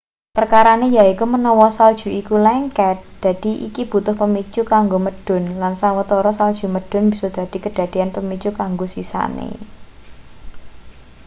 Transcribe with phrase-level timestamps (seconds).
[0.37, 6.65] perkarane yaiku menawa salju iku lengket dadi iki butuh pemicu kanggo medhun lan sawetara salju
[6.75, 9.49] medhun bisa dadi kedadean pemicu kanggo sisane